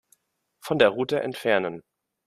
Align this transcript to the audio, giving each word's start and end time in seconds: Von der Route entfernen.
Von 0.61 0.79
der 0.79 0.89
Route 0.89 1.19
entfernen. 1.19 1.83